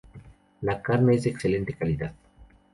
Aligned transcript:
La 0.61 0.81
carne 0.81 1.13
es 1.13 1.25
de 1.25 1.29
excelente 1.29 1.73
calidad. 1.75 2.15